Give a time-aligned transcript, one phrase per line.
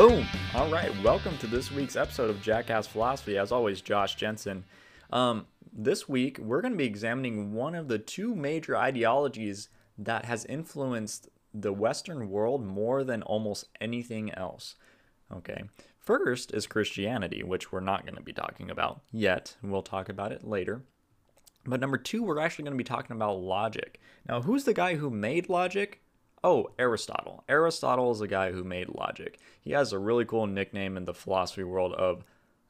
[0.00, 0.26] Boom!
[0.54, 3.36] All right, welcome to this week's episode of Jackass Philosophy.
[3.36, 4.64] As always, Josh Jensen.
[5.12, 9.68] Um, this week, we're going to be examining one of the two major ideologies
[9.98, 14.74] that has influenced the Western world more than almost anything else.
[15.30, 15.64] Okay,
[15.98, 19.54] first is Christianity, which we're not going to be talking about yet.
[19.62, 20.80] We'll talk about it later.
[21.66, 24.00] But number two, we're actually going to be talking about logic.
[24.26, 26.00] Now, who's the guy who made logic?
[26.42, 27.44] Oh, Aristotle.
[27.48, 29.38] Aristotle is a guy who made logic.
[29.60, 32.24] He has a really cool nickname in the philosophy world of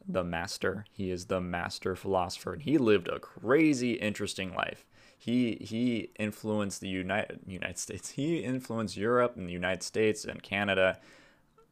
[0.08, 0.84] the master.
[0.90, 4.84] He is the master philosopher, and he lived a crazy, interesting life.
[5.16, 8.10] He he influenced the United United States.
[8.10, 10.98] He influenced Europe and the United States and Canada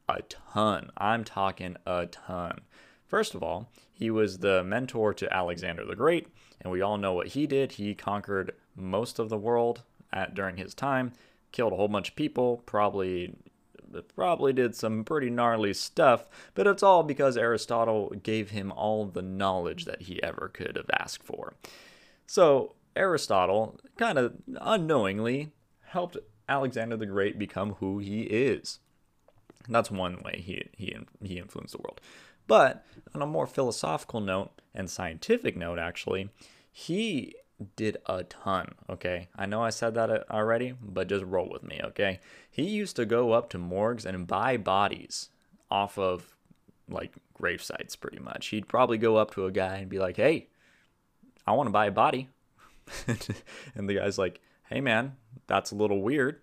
[0.07, 0.91] a ton.
[0.97, 2.61] I'm talking a ton.
[3.07, 6.27] First of all, he was the mentor to Alexander the Great,
[6.61, 7.73] and we all know what he did.
[7.73, 9.81] He conquered most of the world
[10.13, 11.11] at during his time
[11.51, 13.35] killed a whole bunch of people, probably
[14.15, 19.21] probably did some pretty gnarly stuff, but it's all because Aristotle gave him all the
[19.21, 21.53] knowledge that he ever could have asked for.
[22.27, 25.51] So, Aristotle kind of unknowingly
[25.85, 28.79] helped Alexander the Great become who he is.
[29.67, 32.01] That's one way he, he, he influenced the world.
[32.47, 36.29] But on a more philosophical note and scientific note, actually,
[36.71, 37.35] he
[37.75, 39.27] did a ton, okay?
[39.35, 42.19] I know I said that uh, already, but just roll with me, okay?
[42.49, 45.29] He used to go up to morgues and buy bodies
[45.69, 46.35] off of
[46.87, 48.47] like grave sites pretty much.
[48.47, 50.47] He'd probably go up to a guy and be like, "Hey,
[51.45, 52.29] I want to buy a body."
[53.75, 55.15] and the guy's like, "Hey man,
[55.47, 56.41] that's a little weird,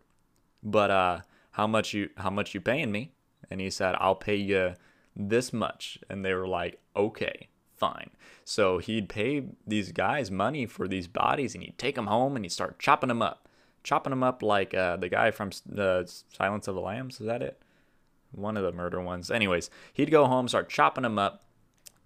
[0.63, 1.21] but uh
[1.53, 3.13] how much you how much you paying me?"
[3.51, 4.75] And he said, "I'll pay you
[5.15, 8.11] this much." And they were like, "Okay." Fine.
[8.45, 12.45] So he'd pay these guys money for these bodies and he'd take them home and
[12.45, 13.49] he'd start chopping them up.
[13.83, 17.21] Chopping them up like uh, the guy from the Silence of the Lambs.
[17.21, 17.63] Is that it?
[18.33, 19.31] One of the murder ones.
[19.31, 21.45] Anyways, he'd go home, start chopping them up,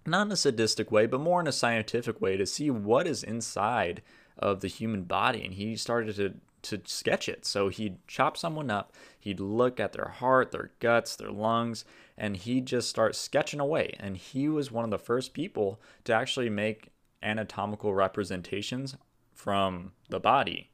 [0.05, 3.23] not in a sadistic way, but more in a scientific way to see what is
[3.23, 4.01] inside
[4.37, 5.43] of the human body.
[5.43, 6.33] And he started to
[6.63, 7.45] to sketch it.
[7.45, 11.85] So he'd chop someone up, he'd look at their heart, their guts, their lungs,
[12.21, 13.95] and he'd just starts sketching away.
[13.99, 16.91] And he was one of the first people to actually make
[17.23, 18.95] anatomical representations
[19.33, 20.69] from the body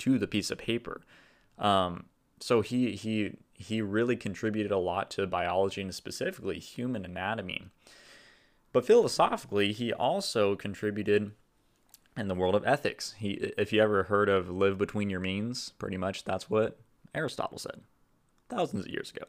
[0.00, 1.00] to the piece of paper.
[1.58, 2.04] Um,
[2.40, 7.68] so he he he really contributed a lot to biology and specifically human anatomy.
[8.70, 11.32] But philosophically, he also contributed
[12.18, 13.14] in the world of ethics.
[13.16, 16.78] He, if you ever heard of live between your means, pretty much that's what
[17.14, 17.80] Aristotle said
[18.50, 19.24] thousands of years ago.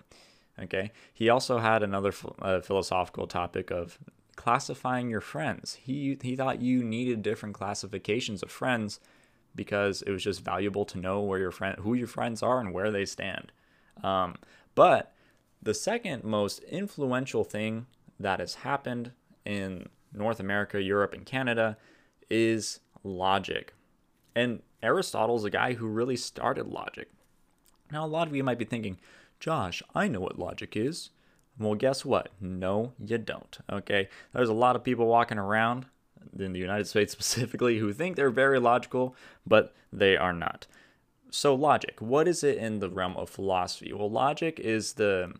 [0.61, 0.91] Okay.
[1.13, 3.99] He also had another uh, philosophical topic of
[4.35, 5.75] classifying your friends.
[5.75, 8.99] He he thought you needed different classifications of friends
[9.55, 12.73] because it was just valuable to know where your friend, who your friends are, and
[12.73, 13.51] where they stand.
[14.03, 14.35] Um,
[14.75, 15.13] but
[15.61, 17.87] the second most influential thing
[18.19, 19.11] that has happened
[19.45, 21.77] in North America, Europe, and Canada
[22.29, 23.73] is logic.
[24.35, 27.09] And Aristotle's a guy who really started logic.
[27.91, 28.99] Now, a lot of you might be thinking,
[29.39, 31.11] Josh, I know what logic is.
[31.59, 32.29] Well, guess what?
[32.39, 33.57] No, you don't.
[33.71, 34.09] Okay.
[34.33, 35.85] There's a lot of people walking around
[36.37, 39.15] in the United States specifically who think they're very logical,
[39.45, 40.67] but they are not.
[41.29, 43.91] So, logic, what is it in the realm of philosophy?
[43.91, 45.33] Well, logic is the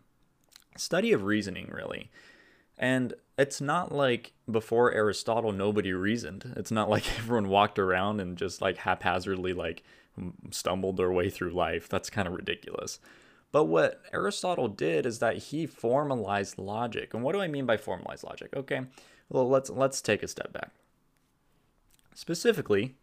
[0.76, 2.10] study of reasoning, really.
[2.76, 6.54] And it's not like before Aristotle, nobody reasoned.
[6.56, 9.82] It's not like everyone walked around and just like haphazardly like
[10.50, 11.88] stumbled their way through life.
[11.88, 12.98] That's kind of ridiculous.
[13.50, 17.14] But what Aristotle did is that he formalized logic.
[17.14, 18.50] And what do I mean by formalized logic?
[18.54, 18.82] Okay,
[19.28, 20.72] well let's let's take a step back.
[22.14, 22.96] Specifically,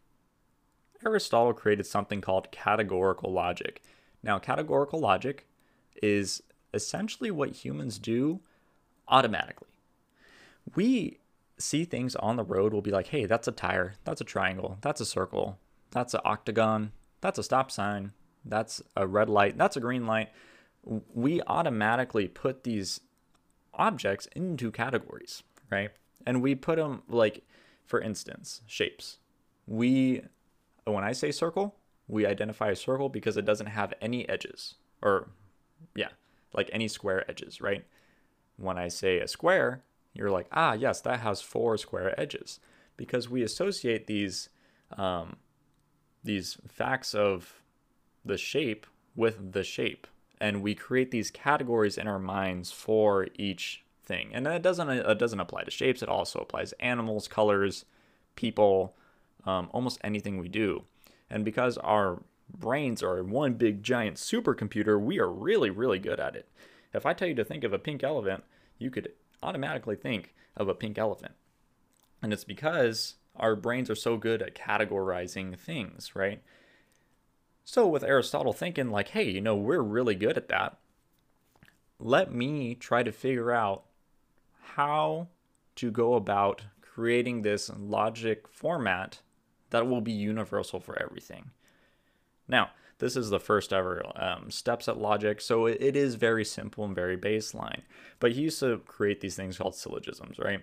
[1.06, 3.82] Aristotle created something called categorical logic.
[4.22, 5.48] Now, categorical logic
[6.02, 6.42] is
[6.74, 8.42] essentially what humans do
[9.08, 9.70] automatically.
[10.76, 11.20] We
[11.58, 14.78] see things on the road, we'll be like, hey, that's a tire, that's a triangle,
[14.82, 15.58] that's a circle,
[15.92, 16.92] that's an octagon,
[17.22, 18.12] that's a stop sign,
[18.46, 20.30] that's a red light, that's a green light.
[20.84, 23.02] We automatically put these
[23.74, 25.90] objects into categories, right?
[26.26, 27.44] And we put them like,
[27.86, 29.18] for instance, shapes.
[29.68, 30.22] We,
[30.86, 31.76] when I say circle,
[32.08, 35.30] we identify a circle because it doesn't have any edges, or
[35.96, 36.10] yeah,
[36.54, 37.84] like any square edges, right?
[38.58, 39.84] When I say a square,
[40.14, 42.60] you're like, ah, yes, that has four square edges,
[42.96, 44.50] because we associate these
[44.98, 45.38] um,
[46.24, 47.62] these facts of
[48.26, 48.86] the shape
[49.16, 50.08] with the shape,
[50.42, 54.32] and we create these categories in our minds for each thing.
[54.34, 57.86] And it doesn't it doesn't apply to shapes; it also applies to animals, colors,
[58.36, 58.96] people,
[59.46, 60.84] um, almost anything we do.
[61.30, 62.24] And because our
[62.54, 66.50] brains are one big giant supercomputer, we are really really good at it.
[66.94, 68.44] If I tell you to think of a pink elephant,
[68.78, 69.12] you could
[69.44, 71.34] automatically think of a pink elephant.
[72.22, 76.42] And it's because our brains are so good at categorizing things, right?
[77.66, 80.78] So with Aristotle thinking like, hey, you know, we're really good at that.
[82.00, 83.86] Let me try to figure out
[84.76, 85.30] how
[85.78, 89.20] to go about creating this logic format
[89.72, 91.50] that will be universal for everything.
[92.48, 92.70] Now,
[93.00, 96.86] this is the first ever um, steps at logic, so it, it is very simple
[96.86, 97.82] and very baseline.
[98.20, 100.62] But he used to create these things called syllogisms, right?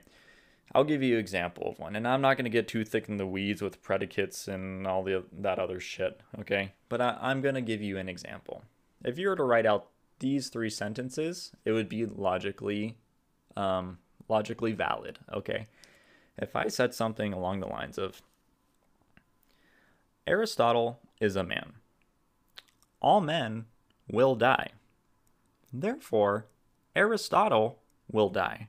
[0.75, 3.09] I'll give you an example of one, and I'm not going to get too thick
[3.09, 6.73] in the weeds with predicates and all the that other shit, okay?
[6.89, 8.65] But I, I'm going to give you an example.
[9.05, 9.89] If you were to write out
[10.21, 12.97] these three sentences, it would be logically,
[13.55, 13.99] um,
[14.29, 15.67] logically valid, okay?
[16.39, 18.23] If I said something along the lines of,
[20.27, 21.75] Aristotle is a man.
[23.03, 23.67] All men
[24.11, 24.69] will die.
[25.73, 26.47] Therefore,
[26.95, 27.81] Aristotle
[28.11, 28.69] will die.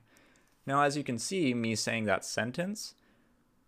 [0.66, 2.94] Now, as you can see, me saying that sentence,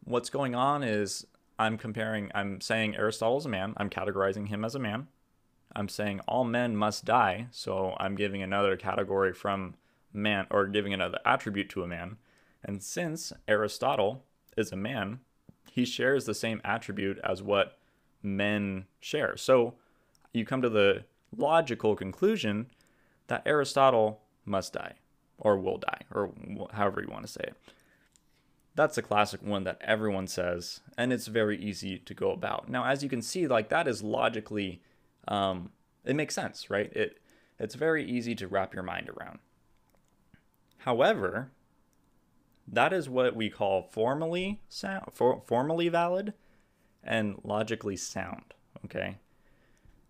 [0.05, 1.27] what's going on is
[1.59, 5.09] I'm comparing, I'm saying Aristotle is a man, I'm categorizing him as a man.
[5.75, 9.75] I'm saying all men must die, so I'm giving another category from
[10.13, 12.17] man, or giving another attribute to a man.
[12.65, 14.25] And since Aristotle
[14.57, 15.21] is a man,
[15.71, 17.79] he shares the same attribute as what
[18.23, 19.37] men share.
[19.37, 19.75] So
[20.33, 21.05] you come to the
[21.37, 22.69] logical conclusion
[23.27, 24.95] that Aristotle must die
[25.39, 26.33] or will die, or
[26.73, 27.55] however you want to say it.
[28.75, 32.69] That's a classic one that everyone says, and it's very easy to go about.
[32.69, 34.83] Now, as you can see, like that is logically,
[35.29, 35.71] um,
[36.05, 36.93] it makes sense, right?
[36.93, 37.19] It
[37.59, 39.39] it's very easy to wrap your mind around.
[40.79, 41.51] However,
[42.69, 46.35] that is what we call formally sound, for, formally valid
[47.03, 48.55] and logically sound.
[48.85, 49.17] Okay.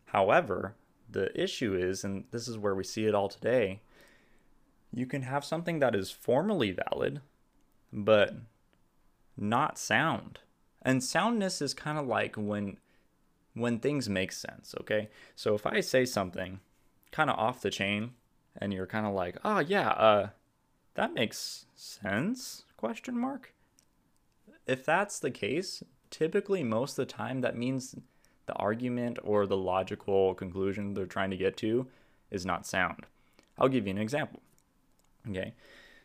[0.06, 0.75] However,
[1.08, 3.81] the issue is, and this is where we see it all today,
[4.96, 7.20] you can have something that is formally valid,
[7.93, 8.34] but
[9.37, 10.38] not sound.
[10.81, 12.78] And soundness is kind of like when
[13.52, 15.08] when things make sense, okay?
[15.34, 16.60] So if I say something
[17.10, 18.12] kind of off the chain
[18.56, 20.28] and you're kind of like, "Oh yeah, uh
[20.94, 23.52] that makes sense?" question mark.
[24.66, 27.94] If that's the case, typically most of the time that means
[28.46, 31.87] the argument or the logical conclusion they're trying to get to
[32.31, 33.04] is not sound.
[33.58, 34.40] I'll give you an example.
[35.28, 35.55] Okay,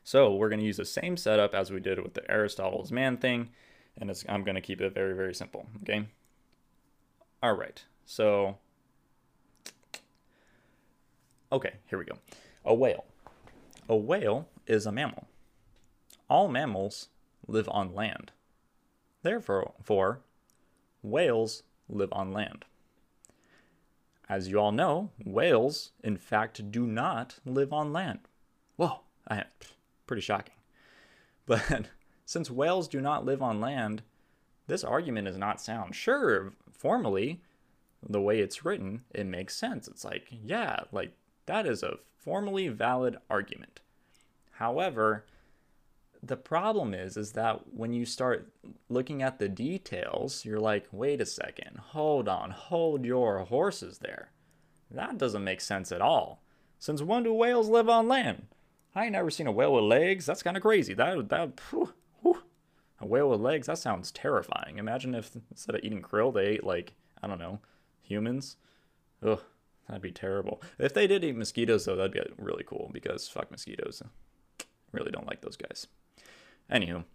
[0.03, 3.17] so we're going to use the same setup as we did with the Aristotle's man
[3.17, 3.49] thing,
[3.97, 5.67] and I'm going to keep it very, very simple.
[5.83, 6.07] Okay,
[7.43, 8.57] all right, so
[11.51, 12.17] okay, here we go.
[12.65, 13.05] A whale.
[13.89, 15.27] A whale is a mammal.
[16.29, 17.09] All mammals
[17.47, 18.31] live on land.
[19.23, 20.21] Therefore,
[21.03, 22.65] whales live on land.
[24.29, 28.19] As you all know, whales, in fact, do not live on land.
[28.77, 29.43] Whoa, I,
[30.07, 30.55] pretty shocking.
[31.47, 31.87] But
[32.25, 34.03] since whales do not live on land,
[34.67, 35.95] this argument is not sound.
[35.95, 37.41] Sure, formally,
[38.07, 39.87] the way it's written, it makes sense.
[39.87, 41.13] It's like, yeah, like
[41.47, 43.81] that is a formally valid argument.
[44.51, 45.25] However,
[46.23, 48.51] the problem is is that when you start
[48.89, 54.29] looking at the details, you're like, wait a second, hold on, hold your horses there.
[54.89, 56.41] That doesn't make sense at all.
[56.79, 58.47] Since when do whales live on land?
[58.93, 60.25] I ain't never seen a whale with legs.
[60.25, 60.93] That's kind of crazy.
[60.93, 62.41] That that whew, whew.
[62.99, 63.67] a whale with legs.
[63.67, 64.77] That sounds terrifying.
[64.77, 67.59] Imagine if instead of eating krill, they ate like I don't know
[68.01, 68.57] humans.
[69.23, 69.41] Ugh,
[69.87, 70.61] that'd be terrible.
[70.77, 74.03] If they did eat mosquitoes though, that'd be really cool because fuck mosquitoes.
[74.91, 75.87] Really don't like those guys.
[76.69, 77.05] Anywho,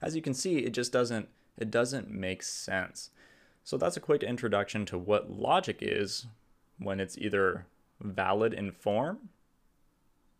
[0.00, 3.10] as you can see, it just doesn't it doesn't make sense.
[3.64, 6.26] So that's a quick introduction to what logic is
[6.78, 7.66] when it's either
[8.00, 9.28] valid in form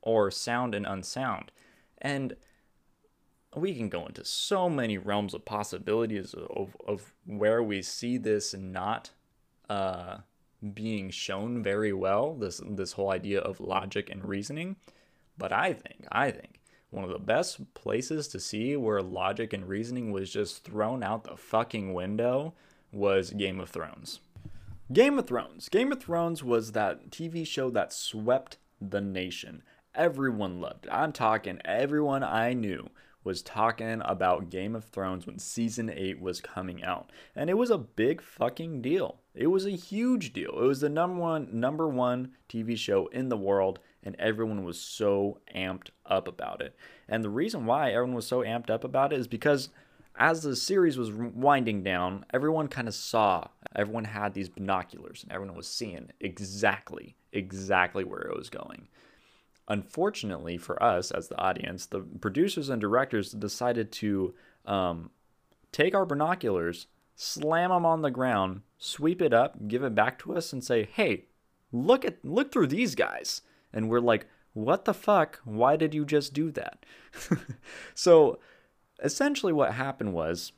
[0.03, 1.51] or sound and unsound.
[1.99, 2.37] And
[3.57, 8.55] we can go into so many realms of possibilities of, of where we see this
[8.55, 9.11] not
[9.69, 10.19] uh,
[10.75, 14.77] being shown very well, this this whole idea of logic and reasoning.
[15.37, 19.69] But I think, I think one of the best places to see where logic and
[19.69, 22.55] reasoning was just thrown out the fucking window
[22.93, 24.21] was Game of Thrones.
[24.93, 25.69] Game of Thrones.
[25.69, 29.63] Game of Thrones was that TV show that swept the nation.
[29.99, 30.93] Everyone loved it.
[30.93, 32.89] I'm talking everyone I knew
[33.25, 37.11] was talking about Game of Thrones when season 8 was coming out.
[37.35, 39.19] And it was a big fucking deal.
[39.35, 40.51] It was a huge deal.
[40.51, 44.81] It was the number one number 1 TV show in the world and everyone was
[44.81, 46.77] so amped up about it.
[47.09, 49.69] And the reason why everyone was so amped up about it is because
[50.15, 55.33] as the series was winding down, everyone kind of saw, everyone had these binoculars, and
[55.33, 58.87] everyone was seeing exactly, exactly where it was going.
[59.69, 64.35] Unfortunately for us as the audience, the producers and directors decided to
[64.65, 65.11] um,
[65.71, 70.35] take our binoculars, slam them on the ground, sweep it up, give it back to
[70.35, 71.27] us, and say, "Hey,
[71.71, 75.41] look at look through these guys." And we're like, "What the fuck?
[75.45, 76.85] Why did you just do that?"
[77.95, 78.39] so,
[79.03, 80.53] essentially, what happened was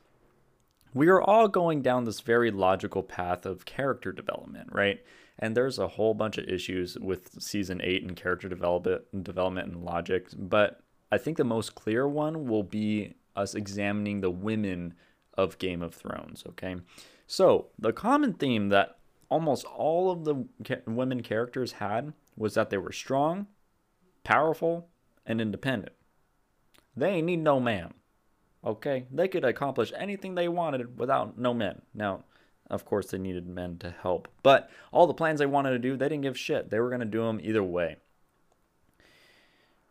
[0.93, 5.01] we are all going down this very logical path of character development, right?
[5.41, 9.83] And there's a whole bunch of issues with season eight and character development, development and
[9.83, 10.27] logic.
[10.37, 10.81] But
[11.11, 14.93] I think the most clear one will be us examining the women
[15.35, 16.43] of Game of Thrones.
[16.49, 16.75] Okay,
[17.25, 18.97] so the common theme that
[19.29, 20.45] almost all of the
[20.85, 23.47] women characters had was that they were strong,
[24.23, 24.89] powerful,
[25.25, 25.93] and independent.
[26.95, 27.93] They need no man.
[28.63, 31.81] Okay, they could accomplish anything they wanted without no men.
[31.93, 32.25] Now,
[32.71, 35.95] of course, they needed men to help, but all the plans they wanted to do,
[35.95, 36.69] they didn't give shit.
[36.69, 37.97] They were going to do them either way.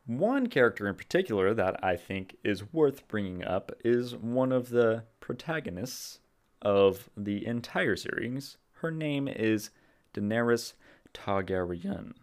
[0.07, 5.05] One character in particular that I think is worth bringing up is one of the
[5.21, 6.19] protagonists
[6.63, 8.57] of the entire series.
[8.73, 9.71] Her name is
[10.15, 10.73] Daenerys
[11.15, 12.15] Targaryen.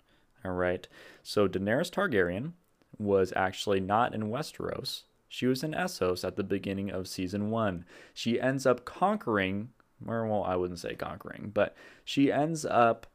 [0.43, 0.87] All right.
[1.23, 2.53] So Daenerys Targaryen
[2.97, 5.03] was actually not in Westeros.
[5.29, 7.85] She was in Essos at the beginning of season one.
[8.13, 9.69] She ends up conquering,
[10.05, 13.07] or well, I wouldn't say conquering, but she ends up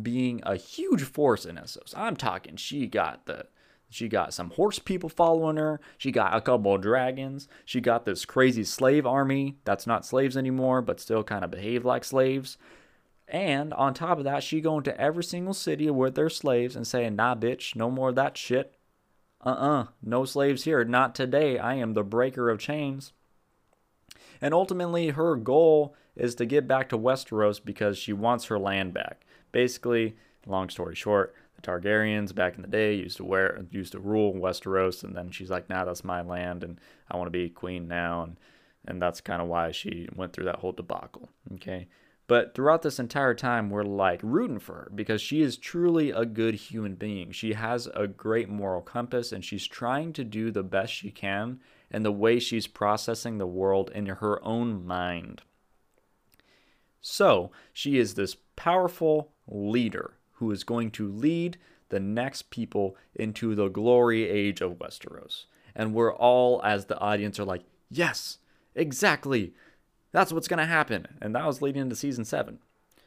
[0.00, 1.96] being a huge force in Essos.
[1.96, 3.46] I'm talking, she got the
[3.88, 5.80] she got some horse people following her.
[5.96, 7.48] She got a couple of dragons.
[7.64, 11.84] She got this crazy slave army that's not slaves anymore, but still kind of behave
[11.84, 12.58] like slaves.
[13.28, 16.86] And on top of that, she going to every single city with their slaves and
[16.86, 18.74] saying, nah, bitch, no more of that shit.
[19.44, 20.84] Uh uh no slaves here.
[20.84, 21.58] Not today.
[21.58, 23.12] I am the breaker of chains.
[24.40, 28.94] And ultimately, her goal is to get back to Westeros because she wants her land
[28.94, 29.26] back.
[29.52, 30.16] Basically,
[30.46, 34.32] long story short, the Targaryens back in the day used to wear used to rule
[34.34, 37.88] Westeros, and then she's like, "Nah, that's my land, and I want to be queen
[37.88, 38.36] now," and
[38.84, 41.28] and that's kind of why she went through that whole debacle.
[41.54, 41.88] Okay,
[42.26, 46.24] but throughout this entire time, we're like rooting for her because she is truly a
[46.24, 47.32] good human being.
[47.32, 51.60] She has a great moral compass, and she's trying to do the best she can
[51.90, 55.42] in the way she's processing the world in her own mind.
[57.00, 63.54] So she is this powerful leader who is going to lead the next people into
[63.54, 65.44] the glory age of Westeros.
[65.74, 68.38] And we're all, as the audience, are like, yes,
[68.74, 69.54] exactly.
[70.12, 71.06] That's what's going to happen.
[71.20, 72.58] And that was leading into season seven.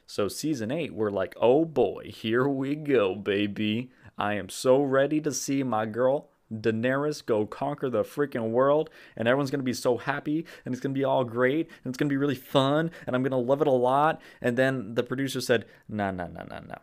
[0.08, 3.92] So, season eight, we're like, oh boy, here we go, baby.
[4.18, 9.28] I am so ready to see my girl Daenerys go conquer the freaking world, and
[9.28, 12.18] everyone's gonna be so happy, and it's gonna be all great, and it's gonna be
[12.18, 14.22] really fun, and I'm gonna love it a lot.
[14.42, 16.78] And then the producer said, no, no, no, no, no.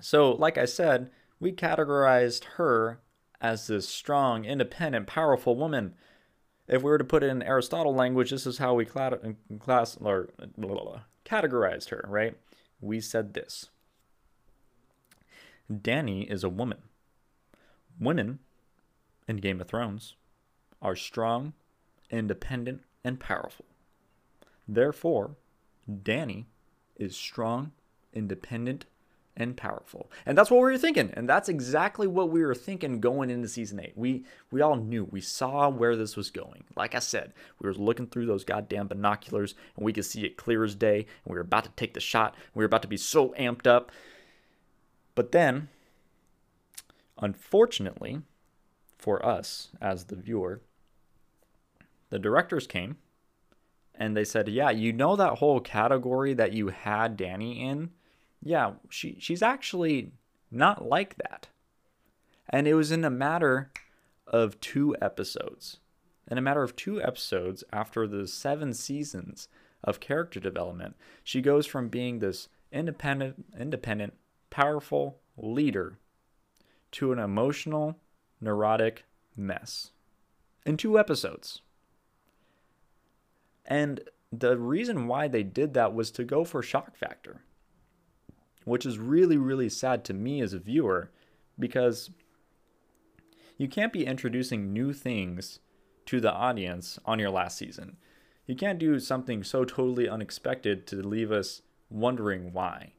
[0.00, 1.10] So, like I said,
[1.40, 3.00] we categorized her
[3.40, 5.94] as this strong, independent, powerful woman.
[6.68, 10.28] If we were to put it in Aristotle language, this is how we class or
[10.56, 12.36] blah, blah, blah, categorized her, right?
[12.80, 13.70] We said this
[15.82, 16.78] Danny is a woman.
[17.98, 18.38] Women
[19.28, 20.14] in Game of Thrones
[20.82, 21.52] are strong,
[22.10, 23.66] independent, and powerful.
[24.66, 25.36] Therefore,
[26.02, 26.46] Danny
[26.96, 27.72] is strong,
[28.12, 28.86] independent,
[29.36, 30.10] and powerful.
[30.26, 31.10] And that's what we were thinking.
[31.14, 33.92] And that's exactly what we were thinking going into season 8.
[33.96, 35.04] We we all knew.
[35.04, 36.64] We saw where this was going.
[36.76, 40.36] Like I said, we were looking through those goddamn binoculars and we could see it
[40.36, 40.98] clear as day.
[41.24, 42.34] And we were about to take the shot.
[42.54, 43.90] We were about to be so amped up.
[45.14, 45.68] But then
[47.18, 48.22] unfortunately
[49.00, 50.60] for us as the viewer,
[52.10, 52.98] the directors came
[53.94, 57.90] and they said, "Yeah, you know that whole category that you had Danny in?
[58.42, 60.12] yeah, she she's actually
[60.50, 61.48] not like that.
[62.48, 63.70] And it was in a matter
[64.26, 65.78] of two episodes.
[66.30, 69.48] In a matter of two episodes after the seven seasons
[69.82, 74.14] of character development, she goes from being this independent independent,
[74.48, 75.98] powerful leader
[76.92, 77.98] to an emotional,
[78.40, 79.04] neurotic
[79.36, 79.90] mess.
[80.66, 81.62] In two episodes.
[83.64, 84.00] And
[84.32, 87.42] the reason why they did that was to go for shock factor
[88.64, 91.10] which is really, really sad to me as a viewer
[91.58, 92.10] because
[93.56, 95.60] you can't be introducing new things
[96.06, 97.96] to the audience on your last season.
[98.46, 102.94] You can't do something so totally unexpected to leave us wondering why.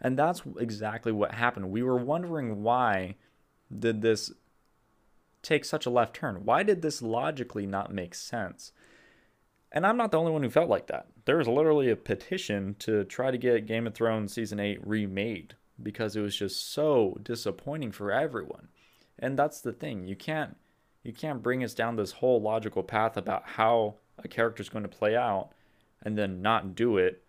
[0.00, 1.70] And that's exactly what happened.
[1.70, 3.16] We were wondering why
[3.76, 4.32] did this
[5.46, 6.44] take such a left turn?
[6.44, 8.72] Why did this logically not make sense?
[9.72, 11.06] And I'm not the only one who felt like that.
[11.24, 15.54] There was literally a petition to try to get Game of Thrones season 8 remade
[15.82, 18.68] because it was just so disappointing for everyone.
[19.18, 20.06] And that's the thing.
[20.06, 20.56] You can't
[21.02, 24.82] you can't bring us down this whole logical path about how a character is going
[24.82, 25.50] to play out
[26.02, 27.22] and then not do it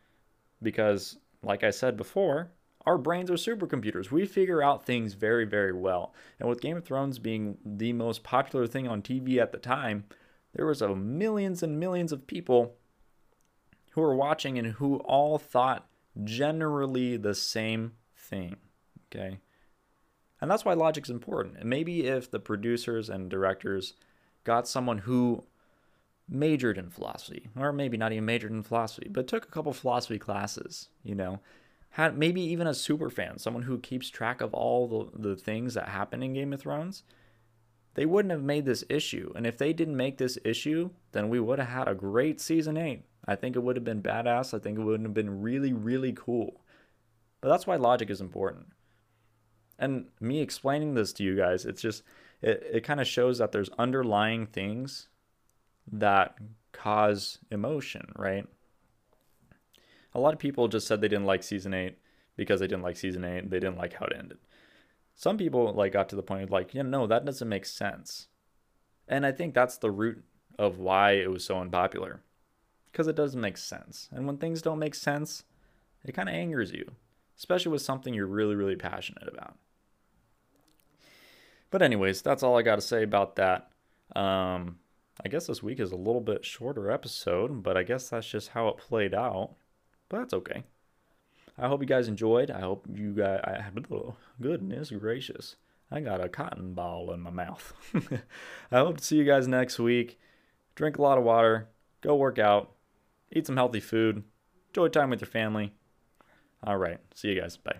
[0.64, 2.50] because like I said before,
[2.88, 4.12] our brains are supercomputers.
[4.12, 6.14] We figure out things very, very well.
[6.40, 10.06] And with Game of Thrones being the most popular thing on TV at the time,
[10.54, 12.76] there was a millions and millions of people
[13.92, 15.86] who were watching and who all thought
[16.24, 18.56] generally the same thing.
[19.12, 19.40] Okay.
[20.40, 21.58] And that's why logic's important.
[21.58, 23.96] And maybe if the producers and directors
[24.46, 25.44] got someone who
[26.30, 30.20] majored in philosophy, or maybe not even majored in philosophy, but took a couple philosophy
[30.20, 31.42] classes, you know,
[31.92, 35.74] had maybe even a super fan, someone who keeps track of all the, the things
[35.74, 37.04] that happen in Game of Thrones,
[37.96, 39.32] they wouldn't have made this issue.
[39.36, 42.78] And if they didn't make this issue, then we would have had a great season
[42.78, 43.04] eight.
[43.28, 44.54] I think it would have been badass.
[44.54, 46.62] I think it would have been really, really cool.
[47.42, 48.68] But that's why logic is important.
[49.80, 52.04] And me explaining this to you guys, it's just,
[52.42, 55.08] it, it kind of shows that there's underlying things
[55.92, 56.38] that
[56.72, 58.46] cause emotion, right?
[60.18, 62.00] A lot of people just said they didn't like season eight
[62.36, 63.52] because they didn't like season eight.
[63.52, 64.40] They didn't like how it ended.
[65.14, 67.66] Some people like got to the point of like, you yeah, no, that doesn't make
[67.66, 68.28] sense.
[69.08, 70.24] And I think that's the root
[70.58, 72.22] of why it was so unpopular.
[72.92, 74.10] Because it doesn't make sense.
[74.12, 75.44] And when things don't make sense,
[76.04, 76.94] it kind of angers you,
[77.38, 79.56] especially with something you're really, really passionate about.
[81.70, 83.70] But, anyways, that's all I got to say about that.
[84.16, 84.80] Um,
[85.24, 88.50] I guess this week is a little bit shorter episode, but I guess that's just
[88.50, 89.52] how it played out.
[90.10, 90.64] But that's okay.
[91.58, 92.52] I hope you guys enjoyed.
[92.52, 93.42] I hope you guys.
[93.44, 93.64] I,
[94.42, 95.56] goodness gracious.
[95.90, 97.74] I got a cotton ball in my mouth.
[98.72, 100.20] I hope to see you guys next week.
[100.76, 101.70] Drink a lot of water.
[102.02, 102.72] Go work out.
[103.32, 104.24] Eat some healthy food.
[104.70, 105.74] Enjoy time with your family.
[106.64, 107.00] All right.
[107.16, 107.58] See you guys.
[107.58, 107.78] Bye.